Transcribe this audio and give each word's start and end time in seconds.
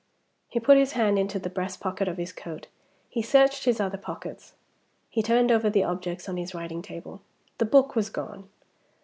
He 0.49 0.59
put 0.59 0.79
his 0.79 0.93
hand 0.93 1.19
into 1.19 1.37
the 1.37 1.47
breast 1.47 1.79
pocket 1.79 2.07
of 2.07 2.17
his 2.17 2.33
coat; 2.33 2.65
he 3.07 3.21
searched 3.21 3.65
his 3.65 3.79
other 3.79 3.99
pockets; 3.99 4.53
he 5.11 5.21
turned 5.21 5.51
over 5.51 5.69
the 5.69 5.83
objects 5.83 6.27
on 6.27 6.37
his 6.37 6.55
writing 6.55 6.81
table. 6.81 7.21
The 7.59 7.65
book 7.65 7.95
was 7.95 8.09
gone. 8.09 8.49